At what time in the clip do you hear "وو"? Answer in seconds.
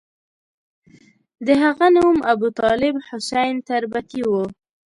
4.29-4.43